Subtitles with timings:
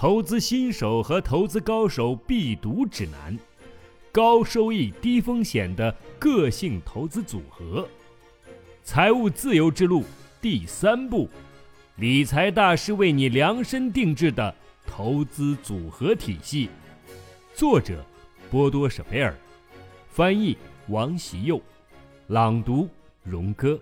[0.00, 3.38] 投资新手和投资高手必读指南，
[4.10, 7.86] 高收益低风险的个性投资组合，
[8.82, 10.02] 财务自由之路
[10.40, 11.28] 第三步，
[11.96, 14.54] 理财大师为你量身定制的
[14.86, 16.70] 投资组合体系。
[17.52, 18.02] 作者：
[18.50, 19.36] 波多舍贝尔，
[20.08, 20.56] 翻译：
[20.88, 21.60] 王习佑，
[22.28, 22.88] 朗读：
[23.22, 23.78] 荣哥。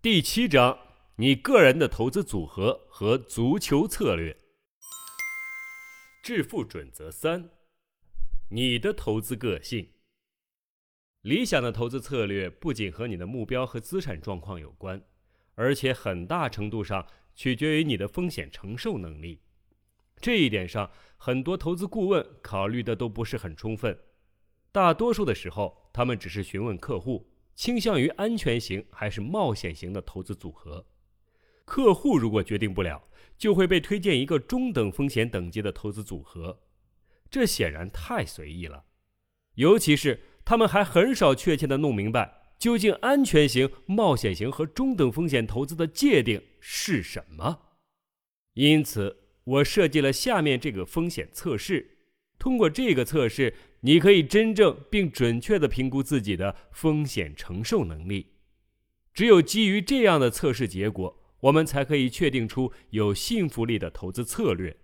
[0.00, 0.78] 第七章：
[1.16, 4.36] 你个人的投资组合和足球策略。
[6.22, 7.48] 致富准则三：
[8.50, 9.88] 你的投资个性。
[11.22, 15.02] 理想的投资策略不仅和你的目标和资产状况有关，
[15.54, 19.40] 而且很大程度上取决于你的风险承受能力。
[20.16, 23.98] 这一点上，很多投资顾问考虑的都不是很充分。
[24.70, 30.86] 大多数的时候，他们只是询问客户倾向于安全型还是冒险型的投资组合。
[31.70, 33.00] 客户如果决定不了，
[33.38, 36.64] 就会被推荐一个中等风险等级的投资组合，
[37.30, 38.86] 这显然太随意了。
[39.54, 47.76] 尤其是他们还很少确切的弄明白，究竟安全型、冒险型和中等风险投资的界定是什么。
[48.54, 51.98] 因此，我设计了下面这个风险测试。
[52.36, 58.32] 通过这个测试，你可以真正并准确的评估自己的风险承受能力。
[59.14, 61.18] 只有基于这样的测试结果。
[61.40, 64.76] 我们才可以确定出有信服力的投资策略。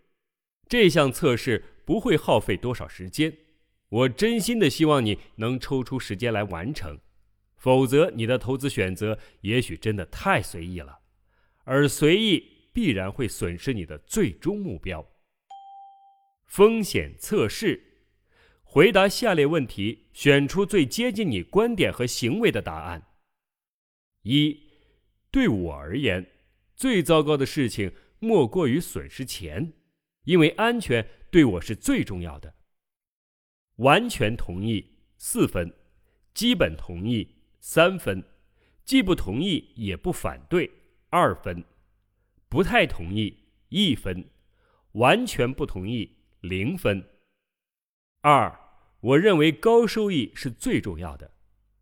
[0.68, 3.36] 这项测试不会耗费多少时间，
[3.88, 6.98] 我真心的希望你能抽出时间来完成，
[7.56, 10.98] 否则你的投资选择也许真的太随意了，
[11.64, 15.06] 而随意必然会损失你的最终目标。
[16.46, 18.08] 风险测试：
[18.62, 23.06] 回答下列问题，选出最接近你观点和行为的答案。
[24.22, 24.60] 一，
[25.30, 26.26] 对我而言。
[26.76, 29.72] 最糟糕的事情莫过于损失钱，
[30.24, 32.54] 因为安全对我是最重要的。
[33.76, 35.74] 完全同意四分，
[36.34, 38.22] 基本同意三分，
[38.84, 40.70] 既不同意也不反对
[41.08, 41.64] 二分，
[42.50, 44.28] 不太同意一分，
[44.92, 47.02] 完全不同意零分。
[48.20, 48.54] 二，
[49.00, 51.32] 我认为高收益是最重要的，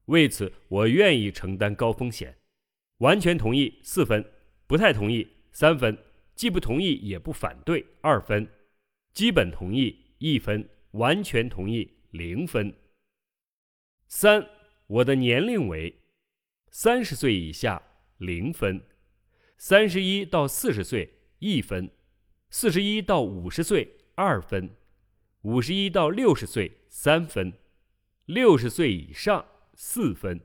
[0.06, 2.38] 为此我愿意承担高风险。
[2.98, 4.33] 完全同意四分。
[4.74, 5.96] 不太同意三分，
[6.34, 8.44] 既不同意也不反对二分，
[9.12, 12.74] 基本同意一分，完全同意零分。
[14.08, 14.44] 三，
[14.88, 16.02] 我的年龄为
[16.72, 17.80] 三十岁以下
[18.18, 18.84] 零分，
[19.56, 21.88] 三十一到四十岁一分，
[22.50, 24.74] 四十一到五十岁二分，
[25.42, 27.52] 五十一到六十岁三分，
[28.24, 30.40] 六十岁以上四分。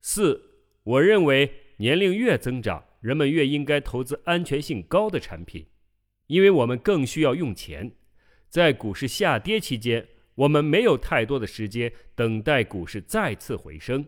[0.00, 1.65] 四，我认为。
[1.78, 5.66] 年龄越增长，人们越应该投资安全性高的产品，
[6.26, 7.92] 因为我们更需要用钱。
[8.48, 14.06] 在股市下跌期间，我们没有太多的时间等待股市再次回升。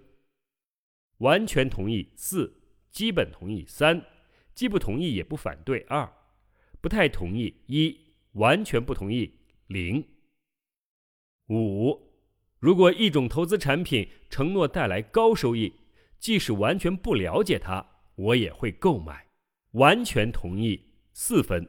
[1.19, 4.03] 完全同意四，基本同意三，
[4.55, 6.11] 既不同意也不反对二，
[6.81, 7.99] 不太同意一，
[8.33, 9.35] 完全不同意
[9.67, 10.03] 零。
[11.49, 12.01] 五，
[12.61, 15.75] 如果一种投资产品承诺带来高收益。
[16.19, 17.87] 即使完全不了解它，
[18.17, 19.27] 我也会购买。
[19.73, 21.69] 完全同意四分，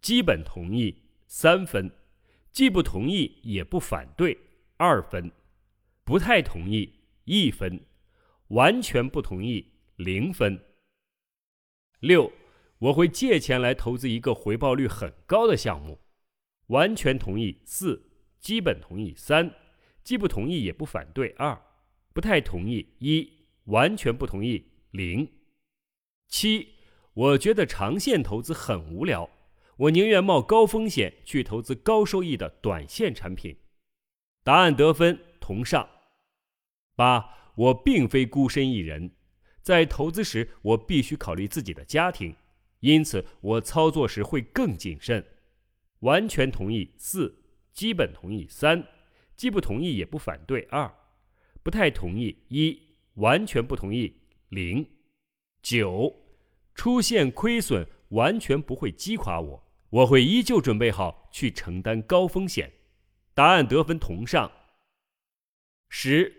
[0.00, 1.90] 基本同意三分，
[2.52, 4.38] 既不同意也不反对
[4.76, 5.32] 二分，
[6.04, 7.80] 不太同意一分，
[8.48, 10.62] 完全不同意零分。
[12.00, 12.32] 六，
[12.78, 16.00] 我会借钱来投资一个回报率很高的项目。
[16.66, 19.54] 完全同意四，基本同意三，
[20.04, 21.60] 既不同意也不反对二，
[22.12, 23.39] 不太同意一。
[23.70, 25.28] 完全不同意零。
[26.28, 26.68] 七，
[27.14, 29.30] 我觉得长线投资很无聊，
[29.76, 33.56] 我宁愿冒高风险去投资高收益的短线产品。
[34.42, 35.88] 答案得分同上。
[36.96, 39.12] 八，我并非孤身一人，
[39.62, 42.34] 在投资时我必须考虑自己的家庭，
[42.80, 45.24] 因此我操作时会更谨慎。
[46.00, 47.42] 完全同意四，
[47.72, 48.86] 基本同意三，
[49.36, 50.92] 既不同意也不反对二，
[51.62, 52.89] 不太同意一。
[53.20, 54.14] 完全不同意
[54.48, 54.86] 零
[55.62, 56.14] 九，
[56.74, 62.72] 出现亏损完全不会击垮我，我会依旧准备好去承担高风险。
[63.34, 64.50] 答案得分同上。
[65.90, 66.34] 十，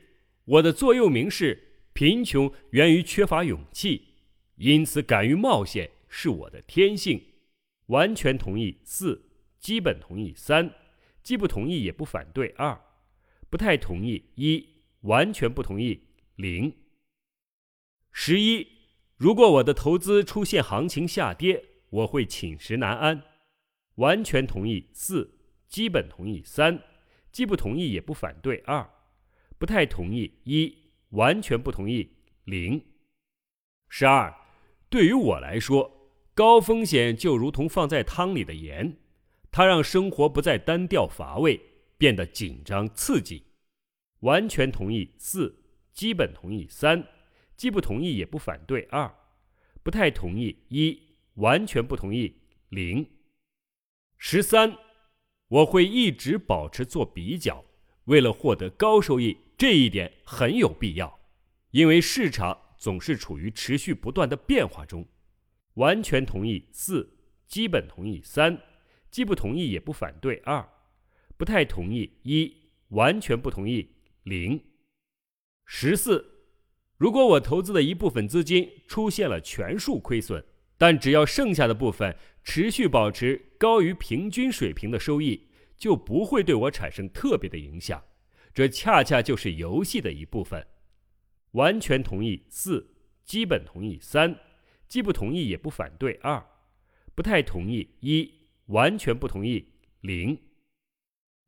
[0.45, 4.15] 我的座右铭是贫穷源于缺乏勇气，
[4.55, 7.21] 因此敢于冒险是我的天性。
[7.87, 9.21] 完全同意四，
[9.59, 10.73] 基本同意三，
[11.21, 12.81] 既不同意也不反对二，
[13.51, 14.67] 不太同意一，
[15.01, 16.07] 完全不同意。
[16.41, 16.75] 零
[18.11, 18.67] 十一，
[19.15, 23.21] 如果我的投资出现行情下跌，我会寝食难安，
[23.97, 25.37] 完全同意四，
[25.69, 26.81] 基本同意三，
[27.31, 28.89] 既不同意也不反对二，
[29.59, 30.75] 不太同意一，
[31.09, 32.11] 完全不同意
[32.45, 32.83] 零。
[33.87, 34.35] 十二，
[34.89, 38.97] 对于我来说，高风险就如同放在汤里的盐，
[39.51, 41.61] 它让生活不再单调乏味，
[41.99, 43.43] 变得紧张刺激。
[44.21, 45.60] 完全同意四，
[45.93, 47.07] 基本同意三，
[47.55, 49.13] 既不同意也不反对二，
[49.83, 50.99] 不太同意一，
[51.35, 53.05] 完全不同意零。
[54.17, 54.77] 十三，
[55.47, 57.65] 我会一直保持做比较，
[58.05, 61.19] 为了获得高收益，这一点很有必要，
[61.71, 65.07] 因为市场总是处于持续不断的变化中。
[65.75, 67.17] 完全同意四，
[67.47, 68.61] 基本同意三，
[69.09, 70.67] 既不同意也不反对二，
[71.37, 72.55] 不太同意一，
[72.89, 73.89] 完全不同意
[74.23, 74.70] 零。
[75.73, 76.43] 十四，
[76.97, 80.43] 如果我投资的一部分资金出现了全数亏损。
[80.77, 82.13] 但只要剩下的部分
[82.43, 85.47] 持续保持高于平均水平的收益，
[85.77, 88.03] 就不会对我产生特别的影响。
[88.53, 90.67] 这恰恰就是游戏的一部分。
[91.51, 92.93] 完全同意四，
[93.23, 94.37] 基本同意三，
[94.89, 96.45] 既不同意也不反对二，
[97.15, 98.29] 不太同意一，
[98.65, 99.69] 完全不同意
[100.01, 100.37] 零。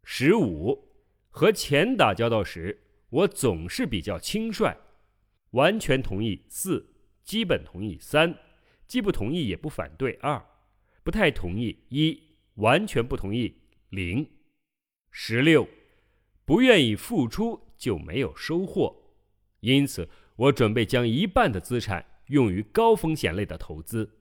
[0.06, 0.88] 十五，
[1.30, 2.80] 和钱打交道时，
[3.14, 4.76] 我总是比较轻率。
[5.52, 8.36] 完全同意四，基本同意三。
[8.88, 10.44] 既不同意也不反对二，
[11.04, 12.20] 不太同意一，
[12.56, 14.30] 完全不同意零。
[15.10, 15.68] 十六，
[16.44, 19.16] 不愿意付出就没有收获，
[19.62, 24.18] 因此我准备将一半的资产用于高风险类的投资。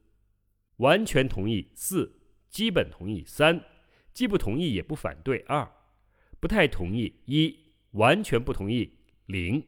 [0.76, 3.64] 完全同意四，基本同意三，
[4.14, 5.70] 既不同意也不反对二，
[6.40, 7.58] 不太同意一，
[7.92, 9.66] 完全不同意零。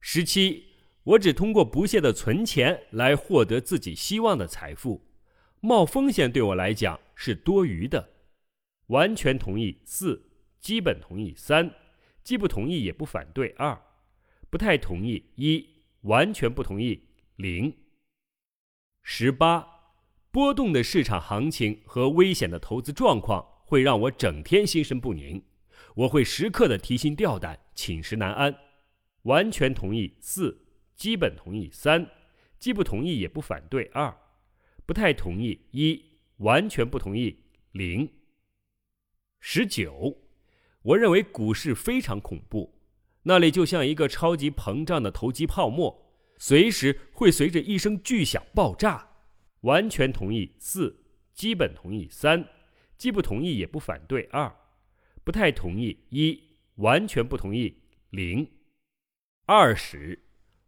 [0.00, 0.66] 十七。
[1.04, 5.06] 我只通过不懈的存钱来获得自己希望的财富，
[5.60, 8.10] 冒风险对我来讲是多余的。
[8.88, 11.74] 完全同意四，基本同意三，
[12.22, 13.80] 既不同意也不反对二，
[14.50, 15.66] 不太同意一，
[16.02, 17.74] 完全不同意零。
[19.02, 19.66] 十八，
[20.30, 25.42] 波动的市场行情和危险的投资状况会让我整天心神不宁，
[25.98, 28.56] 我会时刻的提心吊胆，寝食难安。
[29.22, 30.64] 完全同意四。
[30.94, 32.08] 基本同意三，
[32.58, 34.16] 既不同意也不反对二，
[34.86, 36.04] 不太同意一，
[36.38, 38.08] 完全不同意零。
[39.40, 40.18] 十九，
[40.82, 42.80] 我认为股市非常恐怖，
[43.22, 49.08] 那里就像一个超级膨胀的投机泡沫，随时会随着一声巨响爆炸。
[49.62, 52.48] 完全同意四，基本同意三，
[52.96, 54.52] 既不同意也不反对二，
[55.28, 56.42] 不太同意一，
[56.76, 58.50] 完全不同意零。
[59.44, 60.18] 二十。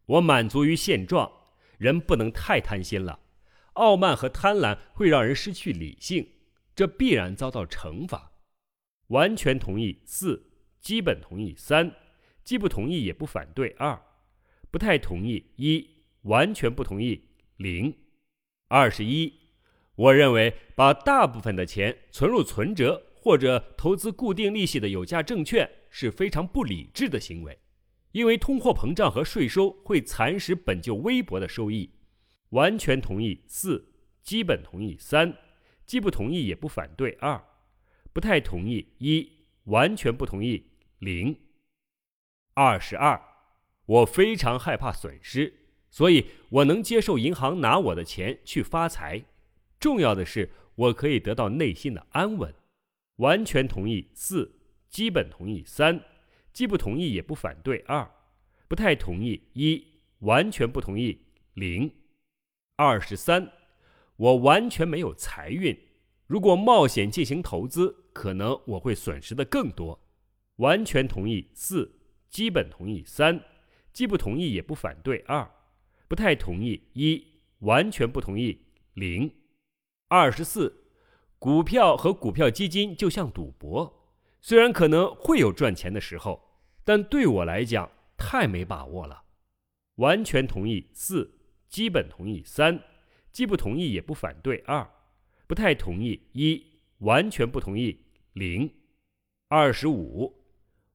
[0.04, 1.32] 我满足于现状，
[1.78, 3.20] 人不能太贪心了。
[3.72, 6.28] 傲慢和贪婪会让人失去理性，
[6.74, 8.32] 这必然遭到惩罚。
[9.06, 11.96] 完全同意四，基本同意三，
[12.44, 13.98] 既不同意也不反对二，
[14.70, 15.88] 不太同意一，
[16.24, 17.96] 完全不同意零。
[18.68, 19.32] 二十一，
[19.94, 27.58] 我认为把大部分的钱存入存折或者投资固定利息的有价证券是非常不理智的行为。
[28.12, 31.90] 因为通货膨胀和税收会蚕食本就微薄的收益，
[32.48, 35.36] 完全同意四，基本同意三，
[35.86, 37.44] 既不同意也不反对二，
[38.12, 39.30] 不太同意一，
[39.64, 41.36] 完全不同意零。
[42.54, 43.22] 二十二，
[43.86, 45.54] 我非常害怕损失，
[45.88, 49.24] 所以我能接受银行拿我的钱去发财。
[49.78, 52.52] 重要的是我可以得到内心的安稳。
[53.20, 54.50] 完全同意四，
[54.88, 56.02] 基本同意三。
[56.52, 58.10] 既不同意也不反对二，
[58.66, 59.86] 不太同意一，
[60.18, 61.94] 完全不同意零。
[62.76, 63.52] 二十三，
[64.16, 65.78] 我完全没有财运，
[66.26, 70.02] 如果冒险进行投资，可能我会损失的更多。
[70.56, 73.44] 完全同意四，基本同意三，
[73.92, 75.48] 既不同意也不反对二，
[76.08, 77.24] 不太同意一，
[77.60, 79.32] 完全不同意零。
[80.08, 80.79] 二十四，
[81.40, 83.96] 股票和股票基金就像赌博。
[84.42, 89.22] 虽然可能会有赚钱的时候，但对我来讲太没把握了。
[89.94, 92.82] 完全同意四，基本同意三，
[93.32, 94.86] 既不同意也不反对二，
[95.46, 96.62] 不太同意一，
[96.98, 98.04] 完全不同意
[98.34, 98.70] 零。
[99.48, 100.44] 二十五，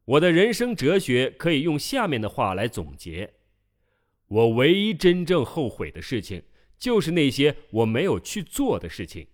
[0.06, 3.34] 我的人生哲学可以用下面的话来总结：
[4.28, 6.44] 我唯一真正后悔的事情，
[6.78, 9.28] 就是那些我没有去做的事情。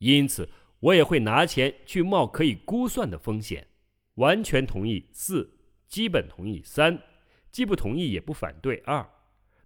[0.00, 0.50] 因此。
[0.80, 3.66] 我也会拿钱去冒可以估算的风险，
[4.14, 7.02] 完全同意四，基本同意三，
[7.52, 9.06] 既不同意也不反对二，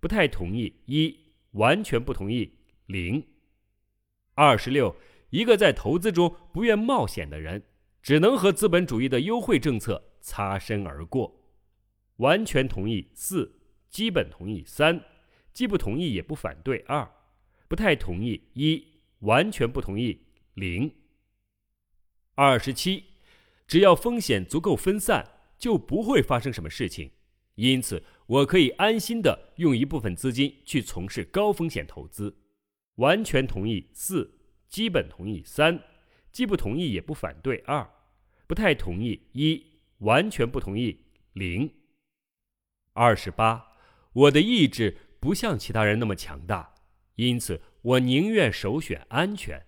[0.00, 1.16] 不太同意一，
[1.52, 3.24] 完全不同意零。
[4.34, 4.96] 二十六，
[5.30, 7.62] 一个在投资中不愿冒险的人，
[8.02, 11.32] 只能和资本主义的优惠政策擦身而过。
[12.16, 15.00] 完全同意四，基本同意三，
[15.52, 17.08] 既不同意也不反对二，
[17.68, 18.84] 不太同意一，
[19.20, 20.23] 完全不同意
[20.54, 20.94] 零。
[22.34, 23.04] 二十七，
[23.66, 27.12] 只要风险足够分散，就不会发生什么事情。
[27.56, 32.36] 因此，我可以安心的用一部分资金去从事高风险投资。
[32.96, 35.82] 完全同意四，基本同意三，
[36.32, 37.88] 既不同意也不反对二，
[38.46, 41.72] 不太同意一，完全不同意零。
[42.92, 43.76] 二十八，
[44.12, 46.74] 我的意志不像其他人那么强大，
[47.14, 49.66] 因此我宁愿首选安全。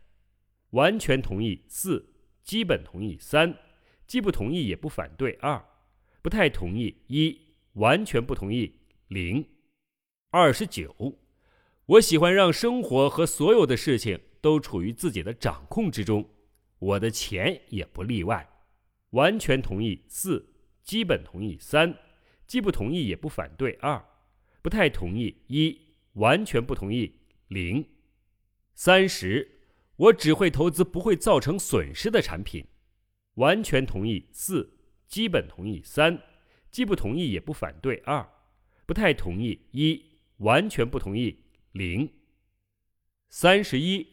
[0.77, 2.07] 完全同意四，
[2.45, 3.59] 基本同意三，
[4.07, 5.65] 既不同意也不反对二，
[6.21, 7.47] 不太同意一。
[7.77, 8.75] 完全不同意。
[9.09, 9.47] 零，
[10.31, 11.19] 二十九，
[11.85, 16.27] 我喜欢让生活和所有的事情都处于自己的掌控之中，
[16.79, 18.49] 我的钱也不例外。
[19.11, 21.95] 完全同意四，基本同意三，
[22.47, 24.03] 既不同意也不反对二，
[24.63, 25.79] 不太同意一，
[26.15, 27.15] 完全不同意
[27.49, 27.87] 零。
[28.75, 29.56] 三十，
[29.97, 32.67] 我只会投资不会造成损失的产品。
[33.35, 36.23] 完全同意四，基本同意三。
[36.71, 38.29] 既不同意也不反对二，
[38.85, 40.03] 不太同意一，
[40.39, 42.13] 完全不同意零。
[43.31, 44.07] 三十一，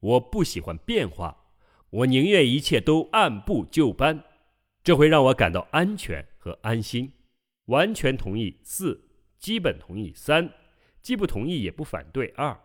[0.00, 1.52] 我不喜欢变化，
[1.90, 4.24] 我宁愿一切都按部就班，
[4.82, 7.12] 这会让我感到安全和安心。
[7.66, 10.52] 完全同意四，基本同意三，
[11.00, 12.60] 既不同意也不反对二，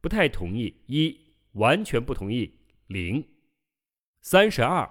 [0.00, 1.18] 不太同意一，
[1.52, 3.26] 完全不同意零。
[4.20, 4.90] 三十二。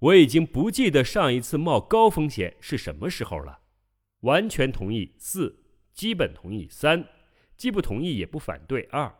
[0.00, 3.60] 我已经不记得上一次冒高风险是什么时候了。
[4.20, 7.08] 完全同意四，基本同意三，
[7.56, 9.14] 既不同意也不反对二，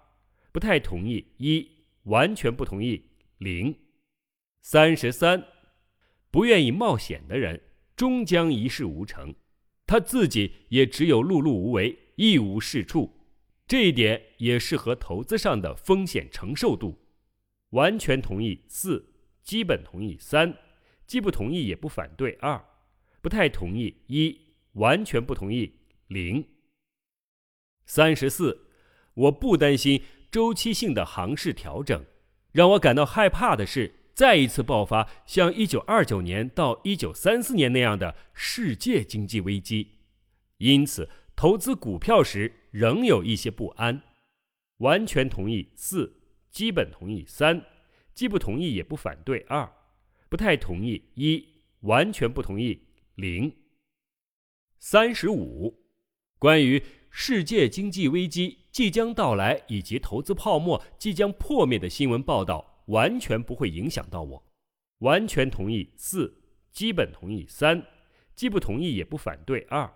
[0.52, 1.66] 不太同意一，
[2.02, 3.02] 完全不同意
[3.38, 3.74] 零。
[4.60, 5.46] 三十三，
[6.30, 7.62] 不愿意冒险的人
[7.96, 9.34] 终将一事无成，
[9.86, 13.23] 他自己也只有碌碌无为，一无是处。
[13.66, 17.06] 这一点也适合投资上的风险承受度。
[17.70, 20.56] 完全同意四，基本同意三。
[21.06, 22.64] 既不同意也不反对二，
[23.20, 24.40] 不太同意一，
[24.72, 26.48] 完全不同意零。
[27.84, 28.68] 三十四，
[29.12, 32.06] 我不担心周期性的行市调整，
[32.52, 39.98] 让我感到害怕的是再一次爆发像一九二九年到一九三四年那样的世界经济危机，
[40.56, 44.02] 因此投资股票时仍有一些不安。
[44.78, 47.64] 完全同意四，基本同意三，
[48.12, 49.72] 既不同意也不反对二。
[50.28, 51.46] 不太同意一，
[51.82, 53.54] 完全不同意零。
[54.80, 55.84] 三十五，
[56.36, 64.44] 关于世界经济危机即将到来以及投资泡沫即将破灭的新闻报道，完全不会影响到我。
[64.98, 67.86] 完全同意四，基本同意三，
[68.34, 69.94] 既不同意也不反对二，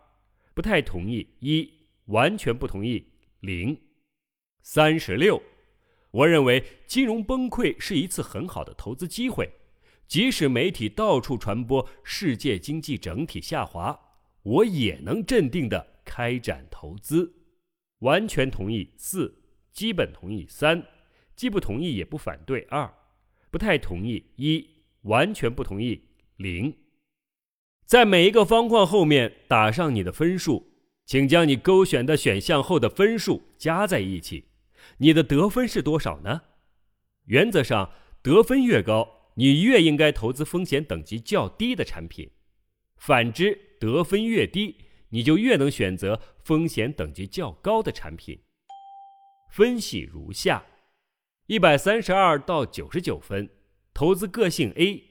[0.54, 1.77] 不太同意一，
[2.08, 3.06] 完全不同意
[3.40, 3.80] 零。
[4.60, 5.42] 三十六，
[6.10, 9.50] 我认为金融崩溃是一次很好的投资机会。
[10.06, 13.98] 即使媒体到处传播世界经济整体下滑，
[14.42, 17.34] 我也能镇定地开展投资。
[17.98, 20.86] 完全同意四，基本同意三，
[21.36, 22.90] 既不同意也不反对二，
[23.50, 24.66] 不太同意一，
[25.02, 26.74] 完全不同意零。
[27.84, 30.67] 在每一个方框后面打上你的分数，
[31.08, 34.50] 请将你勾选的选项后的分数加在一起。
[34.98, 36.42] 你的得分是多少呢？
[37.24, 37.90] 原则上，
[38.22, 39.32] 得分越高。
[39.36, 42.30] 你越应该投资风险等级较低的产品，
[42.98, 44.76] 反之，得分越低，
[45.08, 48.42] 你就越能选择风险等级较高的产品。
[49.50, 50.66] 分析如下：
[51.46, 53.48] 一百三十二到九十九分，
[53.94, 55.04] 投资个性 A，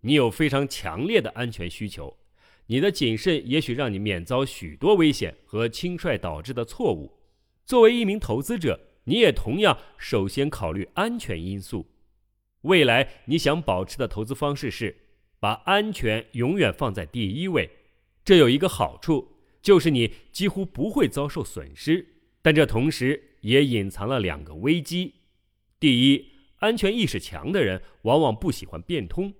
[0.00, 2.18] 你有非常强烈的安全需求，
[2.66, 7.12] 你的谨慎也许让你免遭许多危险和轻率导致的错误。
[7.64, 11.86] 作为一名投资者，你也同样首先考虑安全因素。
[12.62, 14.96] 未来你想保持的投资方式是
[15.38, 17.70] 把安全永远放在第一位，
[18.24, 22.04] 这有一个好处，就是你几乎不会遭受损失。
[22.42, 25.14] 但这同时也隐藏了两个危机：
[25.78, 26.26] 第一，
[26.58, 29.34] 安全意识强的人往往不喜欢变通，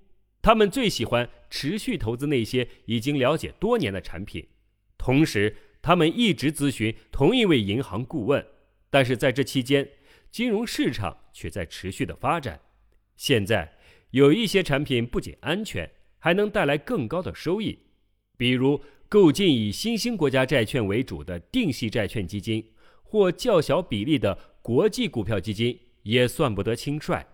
[0.46, 4.46] 他们最喜欢持续投资那些已经了解多年的产品，
[4.96, 8.46] 同时他们一直咨询同一位银行顾问。
[8.88, 9.88] 但是在这期间，
[10.30, 12.60] 金融市场却在持续的发展。
[13.16, 13.76] 现在
[14.10, 17.76] 有一些产品不仅安全，还能带来更高的收益，
[18.38, 22.64] 比如购进以新兴国家债券为主的定息债券基金，
[23.02, 27.26] 或较小比例的国际股票基金，也算不得轻率。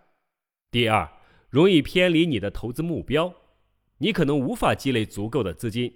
[0.71, 1.07] 第二，
[1.53, 3.35] 容易偏离你的投资目标，
[3.99, 5.93] 你可能无法积累足够的资金。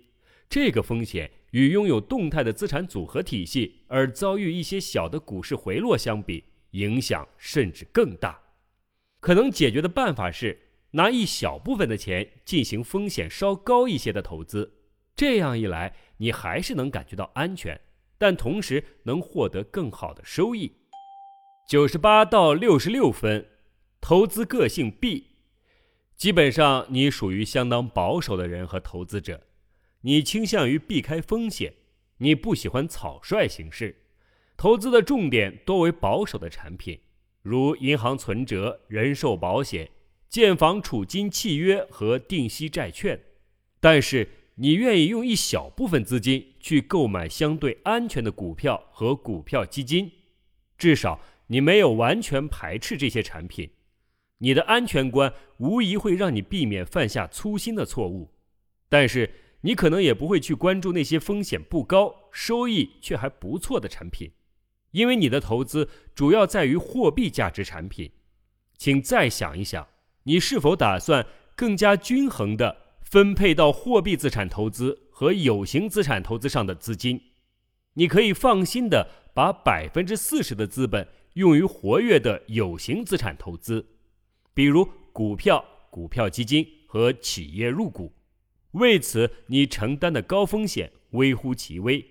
[0.51, 8.39] 这个风险与拥有动态的资产组合体系而遭遇一些小的股市回落相比，影响甚至更大。
[9.21, 10.61] 可能解决的办法是
[10.91, 14.71] 拿一小部分的钱进行风险稍高一些的投资，
[15.17, 17.81] 这样一来，你还是能感觉到安全，
[18.19, 20.71] 但同时能获得更好的收益。
[21.67, 23.49] 九十八到六十六分，
[24.03, 25.36] 投资个性 B，
[26.17, 29.43] 基本上你属于相当保守的人和投资者。
[30.01, 31.75] 你倾向于避开风险，
[32.19, 33.95] 你不喜欢草率行事，
[34.57, 36.99] 投资的重点多为保守的产品，
[37.43, 39.91] 如银行存折、人寿保险、
[40.29, 43.21] 建房储金契约和定息债券。
[43.81, 50.11] 但是你愿意用一小部分资金去购买相对安全的股票和股票基金，
[50.79, 53.69] 至少你没有完全排斥这些产品。
[54.38, 58.33] 你的安全观无疑会让你避免犯下粗心的错误，
[58.88, 59.31] 但是。
[59.62, 64.31] 你可能也不会去关注那些风险不高、收益却还不错的产品，
[64.93, 68.12] 因为你的投资主要在于货币价值产品。
[68.76, 69.88] 请再想一想，
[70.25, 71.26] 你是否打算
[71.57, 77.21] 更加均衡地分配到货币资产投资和有形资产投资上的资金？
[77.95, 83.85] 你可以放心地把百分之四十的资本用于活跃的有形资产投资，
[84.57, 88.11] 比如股票、股票基金和企业入股。
[88.71, 92.03] 为此，你承担的高风险微乎其微，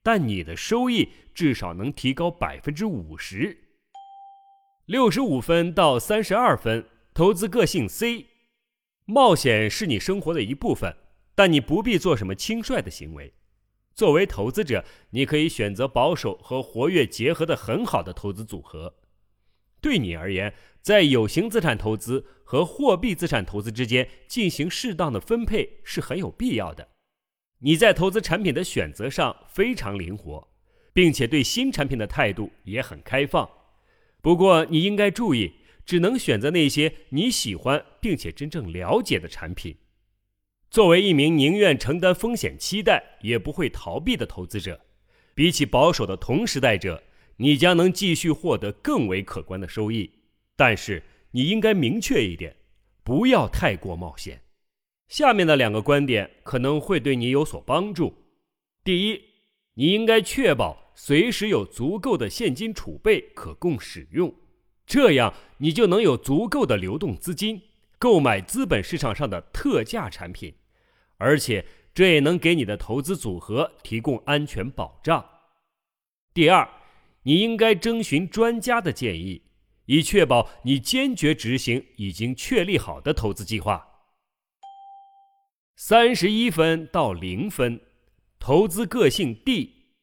[0.00, 3.58] 但你的收益至少能提高百分之五十。
[4.86, 8.26] 六十五分到三十二分，投资个性 C，
[9.04, 10.94] 冒险是你生活的一部分，
[11.34, 13.34] 但你不必做什么轻率的行为。
[13.92, 18.94] 作为投资者，你可以选择保守和活跃结合的很好的投资组合。
[19.80, 20.52] 对你而言，
[20.88, 26.88] 在有形资产投资和货币资产投资之间进行适当的分配是很有必要的。
[27.58, 30.48] 你在投资产品的选择上非常灵活，
[30.94, 33.46] 并且对新产品的态度也很开放。
[34.22, 39.76] 不过，你应该注意，只能选择那些你喜欢并且真正了解的产品。
[40.70, 44.80] 作为一名宁愿承担风险、期待也不会逃避的投资者，
[45.34, 47.02] 比起保守的同时代者。
[47.40, 50.10] 你将能继续获得更为可观的收益，
[50.58, 52.56] 但是你应该明确一点，
[53.04, 54.42] 不要太过冒险。
[55.06, 58.12] 下面的两个观点可能会对你有所帮助。
[58.82, 59.22] 第一，
[59.74, 64.34] 你应该确保随时有足够的现金储备可供使用，
[64.84, 67.62] 这样你就能有足够的流动资金
[67.96, 70.52] 购买资本市场上的特价产品，
[71.18, 75.24] 而且这也能给你的投资组合提供安全保障。
[76.34, 76.68] 第二。
[77.24, 79.42] 你应该征询专家的建议，
[79.88, 83.86] 以确保你坚决执行已经确立好的投资计划。
[85.76, 87.80] 三十一分到零分，
[88.38, 89.94] 投资个性 D，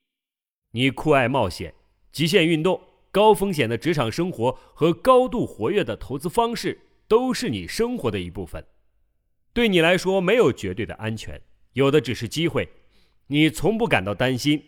[0.71, 1.75] 你酷爱冒险、
[2.11, 8.65] 极限运动、高风险的职场生活和高度活跃的投资方式都是你生活的一部分。
[9.53, 11.39] 对你来说，没有绝对的安全，
[11.73, 12.67] 有的只是机会。
[13.27, 14.63] 你从不感到担心。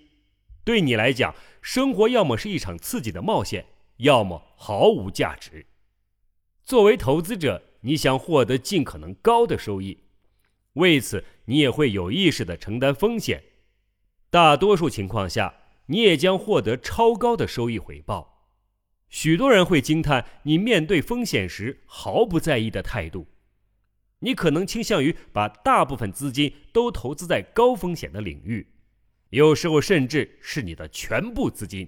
[0.64, 3.66] 对你来讲，生活要么是一场刺激的冒险，
[3.98, 5.66] 要么毫无价值。
[6.64, 9.98] 作为投资者，你想获得尽可能高的收益，
[10.74, 13.44] 为此你也会有意识的承担风险。
[14.30, 15.54] 大多数情况下，
[15.86, 18.50] 你也将获得超高的收益回报。
[19.10, 23.26] 许多人会惊叹你面对风险时毫不在意的态度。
[24.20, 28.68] 你可能倾向于把大部分资金都投资在高风险的领域。
[29.30, 31.88] 有时候甚至是你的全部资金。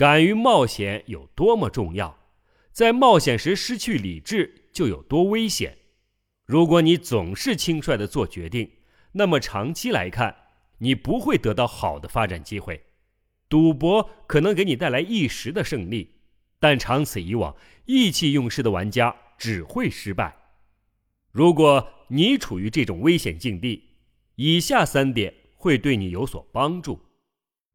[0.00, 2.20] 敢于冒险有多么重要，
[2.72, 5.76] 在冒险时失去理智就有多危险。
[6.46, 8.70] 如果你总是轻率的做决定，
[9.12, 10.34] 那么长期来看，
[10.78, 12.82] 你不会得到好的发展机会。
[13.50, 16.14] 赌博可能给你带来一时的胜利，
[16.58, 20.34] 但长此以往，意气用事的玩家只会失败。
[21.30, 23.82] 如果你处于这种危险境地，
[24.36, 25.34] 以下三点。
[25.62, 26.98] 会对你有所帮助。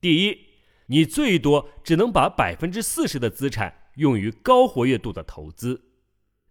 [0.01, 0.44] 第一，
[0.87, 5.81] 你最多只能把百分之四十的资产用于高活跃度的投资，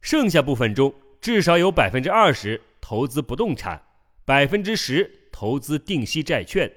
[0.01, 3.83] 剩下部分中至少有百分之二十投资不动产，
[4.25, 6.73] 百分之十投资定息债券。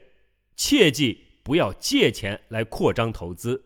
[0.55, 3.63] 切记不要借钱来扩张投资。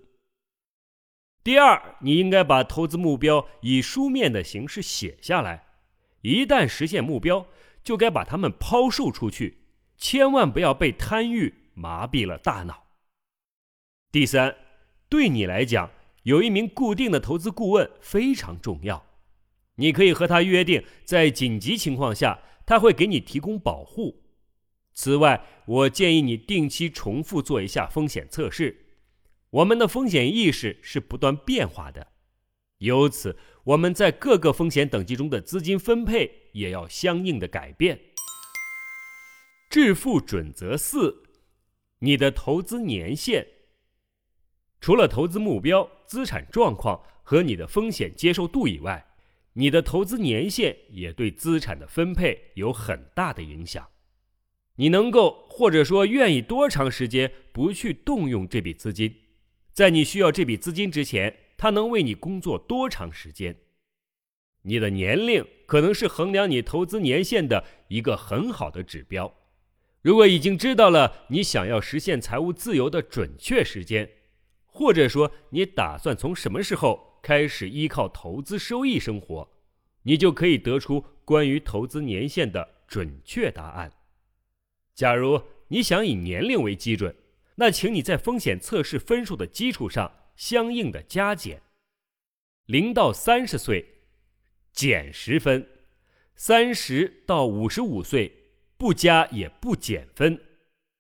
[1.44, 5.66] 第二，你应该把投资目标以书面的形式写下来，
[6.22, 7.48] 一旦实现目标，
[7.84, 9.66] 就该把它们抛售出去。
[9.98, 12.91] 千万不要被贪欲麻痹了大脑。
[14.12, 14.58] 第三，
[15.08, 15.90] 对你来讲，
[16.24, 19.06] 有一名固定的投资顾问非常重要。
[19.76, 24.22] 你可以和他约定，在紧急情况下，他会给你提供保护。
[24.94, 28.88] 此外，我建议你定期重复做一下风险测试。
[29.52, 32.08] 我们的风险意识是不断变化的，
[32.80, 37.98] 由此我们在各个风险等级中的资金分配也要相应的改变。
[39.70, 41.24] 致富准则四：
[42.00, 43.48] 你的投资年限。
[44.82, 49.06] 除了投资目标、资产状况和你的风险接受度以外，
[49.54, 53.88] 你的投资年限也对资产的分配有很大的影响。
[54.78, 59.14] 你能够或者说愿意多长时间不去动用这笔资金？
[59.72, 63.56] 在你需要这笔资金之前，它能为你工作多长时间？
[64.64, 69.32] 你的年龄可能是衡量你投资年限的一个很好的指标。
[70.02, 74.10] 如果已经知道了你想要实现财务自由的准确时间，
[74.72, 79.48] 或者说你打算从什么时候开始依靠投资收益生活，
[80.02, 83.92] 你就可以得出关于投资年限的准确答案。
[84.96, 87.16] 假如你想以年龄为基准。
[87.56, 91.62] 那请你在风险测试分数的基础上相应的加减，
[92.66, 93.86] 零到三十岁
[94.72, 95.68] 减十分，
[96.34, 100.42] 三十到五十五岁不加也不减分，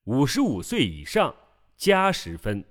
[0.03, 1.33] 五十五岁以上
[1.77, 2.63] 加十分。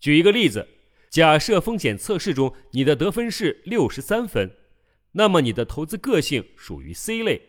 [0.00, 0.66] 举一个例子，
[1.08, 4.50] 假设风险测试中你的得分是六十三分，
[5.12, 7.40] 那么你的投资个性属于 C 类。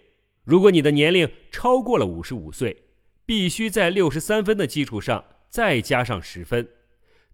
[0.43, 2.83] 如果你的年龄超过了五十五岁。
[3.23, 6.67] 必须在六十三分的基础上再加上十分，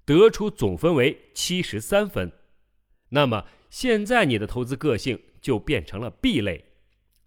[0.06, 2.32] 得出总分为七十三分。
[3.10, 6.66] 那么现在你的投资个性就变成了 B 类，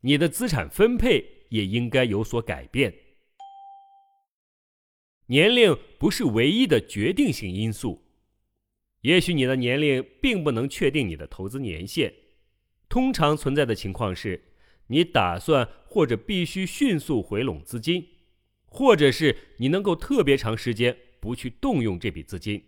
[0.03, 2.94] 你的资产分配也应该有所改变。
[5.30, 8.02] 年龄不是唯一的决定性因素，
[9.02, 12.12] 也许你的年龄并不能确定你的投资年限。
[12.88, 14.42] 通常存在的情况是，
[14.88, 18.04] 你打算或者必须迅速回笼资金。
[18.66, 22.64] 或者是你能够特别长时间不去动用这笔资金，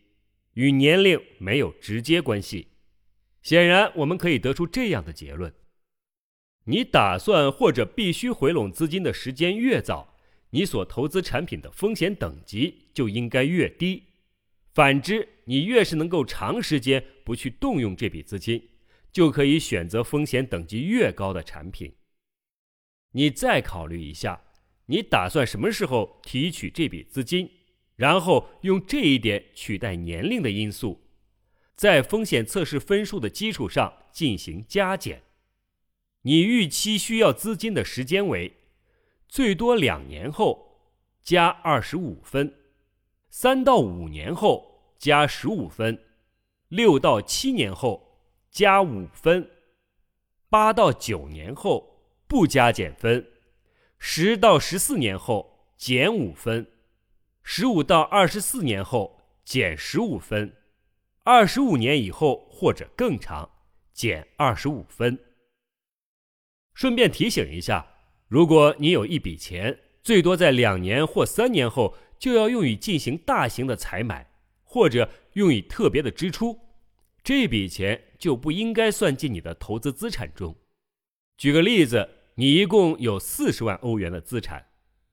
[0.54, 2.68] 与年龄没有直接关系。
[3.42, 5.52] 显然，我们可以得出这样的结论：
[6.64, 10.11] 你打算或者必须回笼资金的时间越早，
[10.52, 14.04] 你所投资产品的风险等级就应该越低。
[14.72, 18.70] 反之，你越是能够长时间不去动用这笔资金，
[19.12, 21.94] 就可以选择风险等级越高的产品。
[23.12, 24.44] 你再考虑一下。
[24.86, 27.48] 你打算什么时候提取这笔资金，
[27.96, 31.06] 然后用这一点取代年龄的因素，
[31.76, 35.22] 在风险测试分数的基础上进行加减。
[36.22, 38.52] 你预期需要资金的时间为
[39.32, 40.78] 最多两年后
[41.22, 42.54] 加二十五分，
[43.30, 45.98] 三到五年后加十五分，
[46.68, 48.18] 六到七年后
[48.50, 49.50] 加五分，
[50.50, 53.26] 八到九年后不加减分。
[53.98, 56.70] 十到十四年后减五分，
[57.42, 60.54] 十五到二十四年后减十五分，
[61.22, 63.48] 二十五年以后或者更长
[63.94, 65.18] 减二十五分。
[66.74, 67.91] 顺便提醒一下，
[68.32, 74.26] 如果你有一笔钱，最多在两年或三年后就要用于进行大型的采买，
[74.64, 76.58] 或者用于特别的支出，
[77.22, 80.56] 这笔钱就不应该算进你的投资资产中。
[81.36, 82.08] 举个例子。
[82.36, 84.68] 你一共有四十万欧元的资产，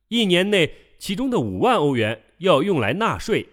[0.08, 3.46] 一年内其中的五万欧元要用来纳税，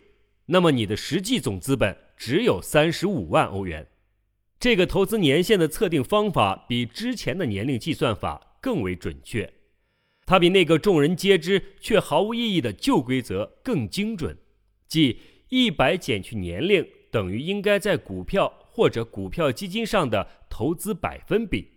[0.47, 3.89] 那么你的实际总资本只有三十五万欧元。
[4.61, 9.53] 这个投资年限的测定方法比之前的年龄计算法更为准确，
[10.27, 14.37] 它比那个众人皆知却毫无意义的旧规则更精准，
[14.89, 21.69] 即一百减去年龄等于应该在股票或者股票基金上的投资百分比。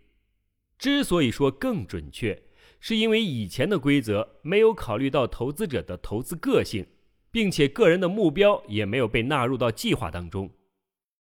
[0.79, 2.41] 之所以说更准确，
[2.79, 6.87] 是因为以前的规则没有考虑到投资者的投资个性，
[7.29, 10.49] 并且个人的目标也没有被纳入到计划当中。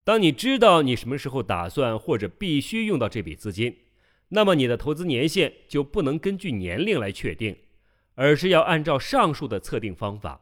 [0.03, 3.77] 当你知道你什么时候打算或者必须用到这笔资金，
[4.35, 7.55] 那么你的投资年限就不能根据年龄来确定，
[8.15, 10.41] 而是要按照上述的测定方法。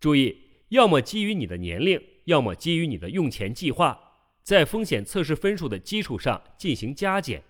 [0.00, 0.36] 注意，
[0.70, 3.98] 要么基于你的年龄，要么基于你的用钱计划，
[4.42, 7.42] 在风险测试分数的基础上进行加减。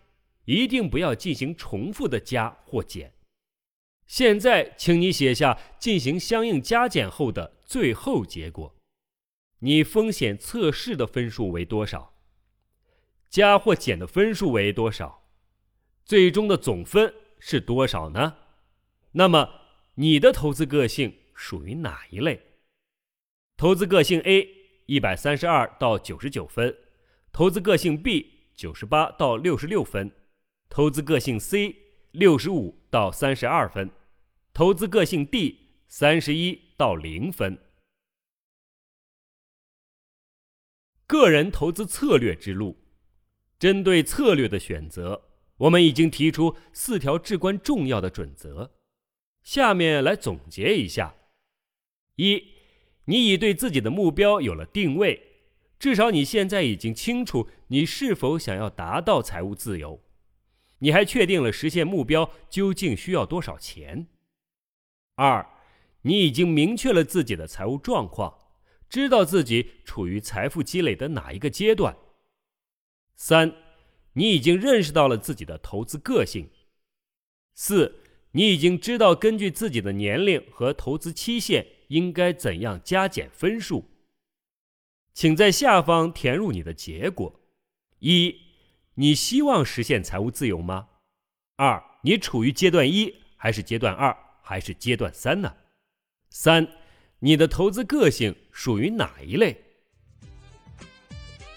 [0.44, 3.14] 一定不要进行重复的加或减。
[4.06, 8.76] 现在，请你写下进行相应加减后的最后结果。
[9.60, 12.14] 你风险测试的分数为多少？
[13.28, 15.25] 加或减的分数为多少？
[16.06, 18.38] 最终的总分是多少呢？
[19.12, 19.60] 那么，
[19.96, 22.40] 你的投资个性属于哪一类？
[23.58, 24.48] 投资个性 A
[24.86, 26.74] 一百三十二到九十九分，
[27.30, 28.34] 投资个性 B。
[28.56, 30.10] 九十八到六十六分，
[30.70, 31.76] 投资个性 C
[32.12, 33.90] 六十五到三十二分，
[34.54, 37.58] 投资个性 D 三十一到零分。
[41.06, 42.78] 个人投资策略之路，
[43.58, 45.25] 针对策略的选择，
[45.58, 48.76] 我们已经提出四条至关重要的准则。
[49.42, 51.14] 下面来总结一下：
[52.16, 52.42] 一，
[53.04, 55.22] 你已对自己的目标有了定位，
[55.78, 60.02] 至少你现在已经清楚你是否想要达到财务自由，
[60.80, 64.08] 你还确定了实现目标究竟需要多少钱。
[65.14, 65.48] 二，
[66.02, 68.46] 你已经明确了自己的财务状况。
[68.88, 71.96] 知道自己处于财富积累的哪一个阶段。
[73.16, 73.52] 三，
[74.16, 76.48] 你已经认识到了自己的投资个性。
[77.54, 78.00] 四，
[78.32, 83.84] 你已经知道根据自己的年龄和投资期限应该怎样加减分数。
[85.12, 87.40] 请在下方填入你的结果：
[87.98, 88.34] 一，
[88.94, 90.88] 你希望实现财务自由吗？
[91.56, 95.54] 二，你处于阶段一还是阶段二还是阶段三呢？
[96.30, 96.66] 三。
[97.18, 99.56] 你的投资个性属于哪一类？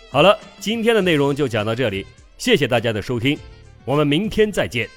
[0.09, 2.05] 好了，今天的内容就讲到这里，
[2.39, 3.37] 谢谢大家的收听，
[3.83, 4.87] 我们明天再见。